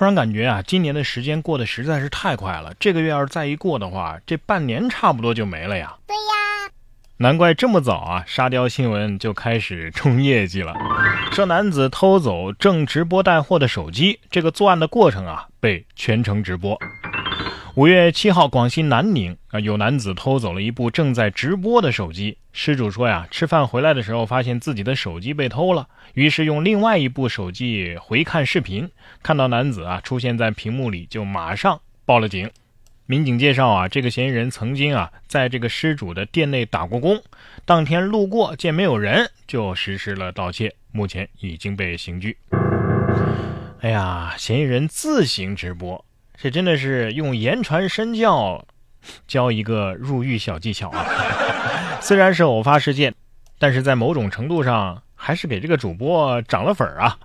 [0.00, 2.72] 突然感觉啊，今年的时间过得实在是太快了。
[2.80, 5.94] 这个月要是再一过的话，这半年差不多就没了呀。
[6.06, 6.72] 对呀，
[7.18, 10.72] 难怪这么早啊，沙雕新闻就开始冲业绩了。
[11.32, 16.80] 说男子偷走正直播带货的手机，这个作案的过程啊，被全程直播。
[17.74, 22.38] 五月七号，广西南宁啊，有男子偷走了一部正在直播的手机。
[22.54, 28.90] 失主说呀，吃饭回来的时候发现自己的手机被偷了，于是用另外一部手机回看视频，
[29.22, 32.50] 看到男子啊出现在屏幕里，就马上报了警。
[33.06, 37.20] 民警介绍啊，这个嫌疑人曾经啊在这个失主的店内打过工，
[37.64, 42.36] 当天路过见没有人，就实施了盗窃，目前已经被刑拘。
[43.80, 46.04] 哎呀，嫌疑人自行直播。
[46.36, 48.64] 这真的是用言传身教，
[49.26, 51.04] 教一个入狱小技巧啊！
[52.00, 53.14] 虽然是偶发事件，
[53.58, 57.18] 但是在某种程度上还是给这个主播涨了粉儿啊！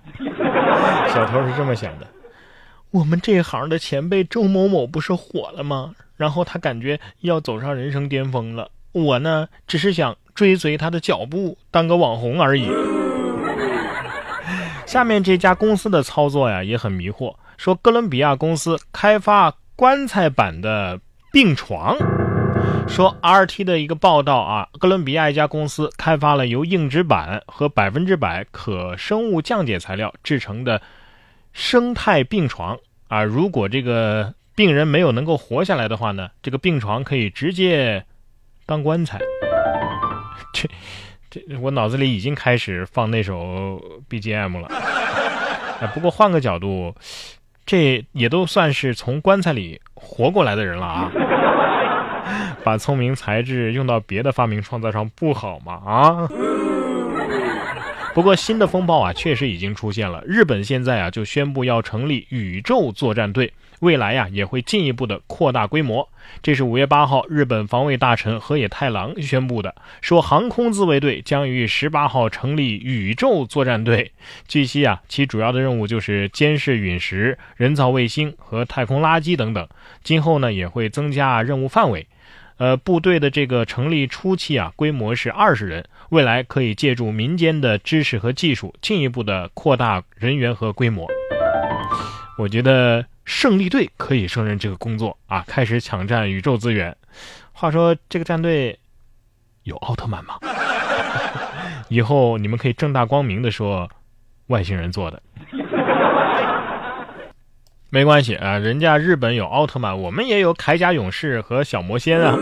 [1.08, 2.06] 小偷是这么想的：
[2.90, 5.94] 我们这行的前辈周某某不是火了吗？
[6.14, 12.68] 然后他感觉要走上人生巅峰了，我呢只是想追随他的脚步，当个网红而已。
[14.84, 17.34] 下面这家公司的操作呀，也很迷惑。
[17.56, 21.00] 说哥伦比亚公司开发棺材板的
[21.32, 21.96] 病床。
[22.88, 30.80] 说 RT 的一个报道啊，哥伦比亚一家公司开发了由硬纸板和百分之百可生物降解材料制成的
[31.52, 32.78] 生态病床
[33.08, 33.22] 啊。
[33.22, 38.04] 如果这个病人没有能够活下来的话呢，这个病床可以直接
[38.64, 39.20] 当棺材。
[40.52, 40.68] 这
[41.30, 44.68] 这，我脑子里已经开始放那首 BGM 了。
[45.80, 46.94] 哎，不过换个角度。
[47.68, 51.10] 这也都算是从棺材里活过来的人了啊！
[52.66, 55.74] 把聪明才智用到别的发明创造上不好吗？
[55.86, 56.28] 啊！
[58.12, 60.20] 不过新的风暴啊，确实已经出现了。
[60.26, 63.52] 日本现在啊，就宣布要成立宇宙作战队。
[63.80, 66.08] 未来呀，也会进一步的扩大规模。
[66.42, 74.10] 这是五月八号，日本防卫大臣河野太郎宣布的，说航空自卫队将于十八号成立宇宙作战队。
[74.48, 79.68] 据悉啊，其主要的任务就是监视陨石、人造卫星和太空垃圾等等。
[80.02, 82.08] 今后呢，也会增加任务范围。
[82.58, 91.06] 呃，部队的这个成立初期啊，规模是二十人，未来可以借助民间的知识和技术，进一步的扩大人员和规模。
[92.38, 93.04] 我觉得。
[93.26, 95.42] 胜利队可以胜任这个工作啊！
[95.48, 96.96] 开始抢占宇宙资源。
[97.52, 98.78] 话说，这个战队
[99.64, 100.38] 有奥特曼吗？
[101.90, 103.90] 以后你们可以正大光明的说，
[104.46, 105.20] 外星人做的。
[107.88, 112.36] 没关系啊，人家日本有奥特曼，我们也有铠甲勇士和小魔仙啊。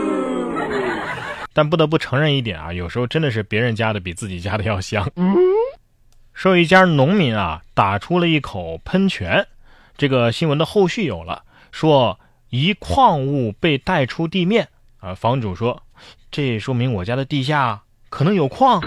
[1.53, 5.09] 但不得不承认一点啊，有时候真的是别人家的比自己家的要香。
[6.33, 9.47] 说一家农民啊，打出了一口喷泉。
[9.97, 12.19] 这个新闻的后续有了，说
[12.49, 14.69] 一矿物被带出地面
[14.99, 15.83] 啊，房主说，
[16.33, 18.83] 这说明我家的地下可能有矿。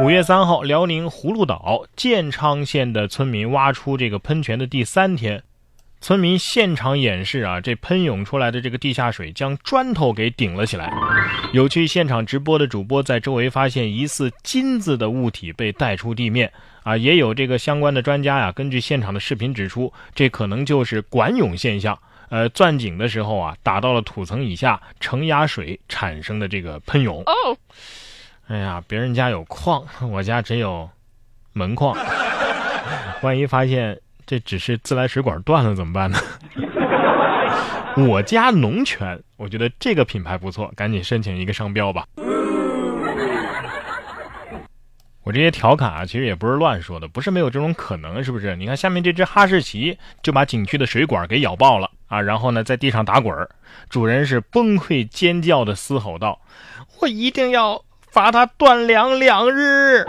[0.00, 5.42] 五月三号，辽宁葫芦岛建昌县的村民挖出这个喷泉的第三天。
[6.00, 10.90] 村民现场演示啊，这喷涌出来的这个地下水将砖头给顶了起来。
[11.52, 16.50] 有去现场直播的主播在周围发现疑似金子的物体被带出地面
[16.82, 21.98] 啊，也有这个相关的专家呀，根据现场的视频指出，这可能就是管涌现象。
[22.30, 27.22] 呃，钻井的时候啊，打到了土层以下承压水产生的这个喷涌。
[27.24, 27.58] 哦，
[28.50, 30.90] 哎呀，别人家有矿， 我家只有
[31.52, 31.96] 门框，
[33.22, 33.98] 万一发现。
[34.26, 36.16] 这只是自来水管断了怎么办呢？
[38.08, 42.06] 我家农泉，我觉得这个品牌不错，赶紧申请一个商标吧。
[45.24, 48.54] 我这些调侃啊，其实也不是乱说的，不是没有这种可能，是不是？
[48.54, 53.50] 你看下面这只哈士奇就把景区的水管给咬爆了啊，然后呢在地上打滚儿，
[53.88, 56.40] 主人是崩溃尖叫的嘶吼道
[57.00, 60.04] ：“我一定要罚他断粮两日。”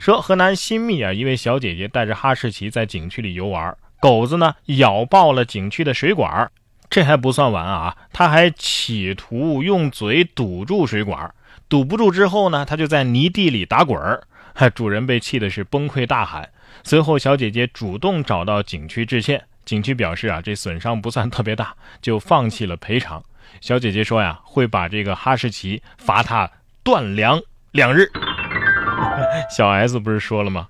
[0.00, 6.50] 说河南新密啊，一位小姐姐带着哈士奇在景区里游玩，狗子呢咬爆了景区的水管，
[6.88, 11.34] 这还不算完啊，他还企图用嘴堵住水管，
[11.68, 14.22] 堵不住之后呢，他就在泥地里打滚儿，
[14.74, 16.48] 主人被气的是崩溃大喊。
[16.82, 23.22] 随后小姐姐主动找到景区致歉，景区表示啊，这损伤不算特别大，就放弃了赔偿。
[23.60, 26.50] 小姐姐说呀，会把这个哈士奇罚他
[26.82, 27.40] 断粮
[27.72, 28.10] 两日。
[29.54, 30.68] 小 S 不是说了吗？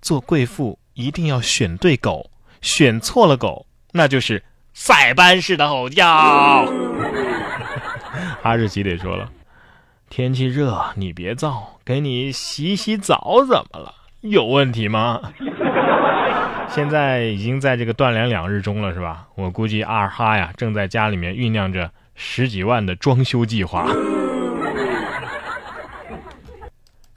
[0.00, 2.30] 做贵妇一定要选对狗，
[2.60, 4.42] 选错了狗，那就是
[4.72, 6.04] 塞班式的吼叫。
[8.42, 9.30] 哈士奇得说了，
[10.08, 13.94] 天气热你别燥，给你洗洗澡怎么了？
[14.22, 15.20] 有问题吗？
[16.68, 19.26] 现在已经在这个断粮两日中了，是吧？
[19.34, 23.86] 我估计二哈呀，正在家里面酝酿着十几万的装修计划。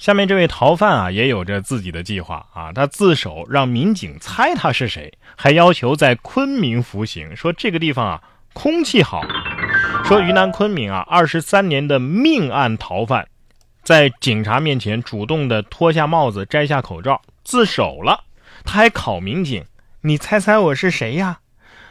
[0.03, 2.73] 下面这位逃犯啊，也有着自己的计划啊。
[2.73, 8.21] 他自首让民警猜他是谁，还要求在昆明服刑，说这个地方啊
[8.51, 9.25] 空气好。
[10.03, 13.25] 说云南昆明啊，二十三年的命案逃犯，
[13.81, 18.25] 在警察面前主动的脱下帽子、摘下口罩自首了。
[18.65, 19.63] 他还考民警
[20.03, 21.39] ：“你猜猜我是谁呀？”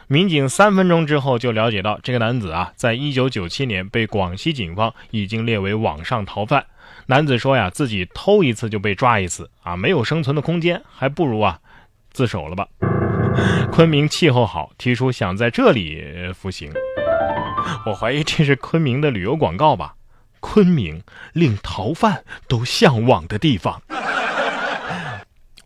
[0.07, 6.65] 民警三分钟之后就了解到，这个男子啊，在一九九七年被广西警方已经列为网上逃犯。
[7.07, 11.59] 男子说呀，自己偷一次就被抓一次啊，没有生存的空间，还不如啊
[12.11, 12.67] 自首了吧。
[13.71, 16.03] 昆明气候好，提出想在这里
[16.33, 16.71] 服刑。
[17.85, 19.95] 我怀疑这是昆明的旅游广告吧？
[20.39, 21.01] 昆明
[21.31, 23.81] 令逃犯都向往的地方。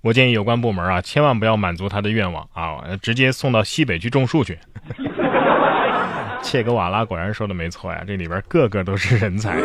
[0.02, 4.58] 我建议有关部门啊，千万不要满足他的愿望啊，直接送到西北去种树去。
[6.44, 9.60] 切格瓦拉果然说的没错呀，这里边个个都是人才。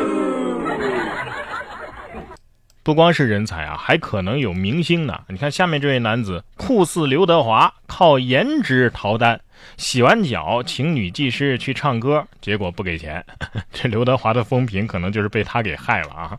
[2.85, 5.21] 不光是人才啊，还可能有明星呢。
[5.29, 9.41] 你看下面这位男子酷似刘德华，靠颜值逃单，
[9.77, 13.25] 洗完脚请女技师去唱歌，结果不给钱。
[13.73, 16.37] 这刘德华的风评可能就是被他给害了啊。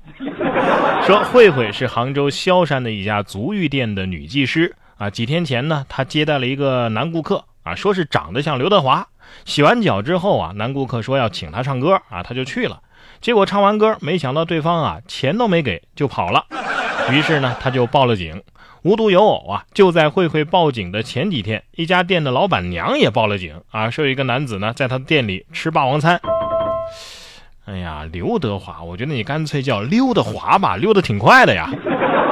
[1.05, 9.07] 说慧慧是杭州萧山的一家足浴店的女技师啊，几天前呢，她接待了一个男顾客啊，说是长得像刘德华。
[9.45, 12.79] 洗完脚之后啊，男顾客说要请她唱歌啊，她就去了。
[13.19, 16.45] 结果唱完歌，没想到对方啊钱都没给就跑了，
[17.11, 18.41] 于是呢他就报了警。
[18.83, 26.19] 无独有偶啊，就在慧慧报警的前几天，一家店的老板娘也报了警啊，说有一个男子呢在他店里吃霸王餐。
[27.65, 31.69] 哎呀，刘德华，我觉得你干脆叫溜得滑吧，溜得挺快的呀。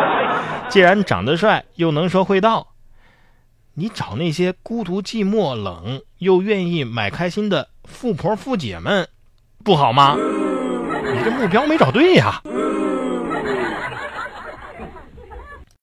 [0.70, 2.68] 既然长得帅又能说会道，
[3.76, 9.08] 你找那些孤独寂寞冷又愿意买开心的富婆富姐们，
[9.64, 10.18] 不好吗？
[10.18, 12.42] 你这目标没找对呀！